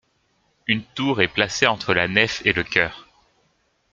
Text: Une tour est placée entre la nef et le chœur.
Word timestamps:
Une 0.65 0.81
tour 0.95 1.21
est 1.21 1.27
placée 1.31 1.67
entre 1.67 1.93
la 1.93 2.07
nef 2.07 2.41
et 2.43 2.53
le 2.53 2.63
chœur. 2.63 3.07